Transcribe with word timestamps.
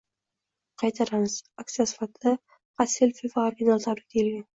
Qaytaramiz, 0.81 1.35
aksiya 1.63 1.85
shartida 1.91 2.33
faqat 2.39 2.93
selfi 2.95 3.31
va 3.35 3.45
origonal 3.51 3.85
tabrik 3.85 4.09
deyilgan. 4.17 4.43